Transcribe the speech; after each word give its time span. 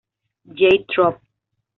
J. 0.55 0.83
Trop. 0.89 1.21